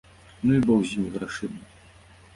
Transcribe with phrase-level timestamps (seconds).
[0.43, 1.61] Ну і бог з імі, грашыма.